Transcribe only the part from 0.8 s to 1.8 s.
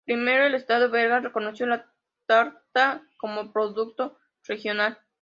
belga reconoció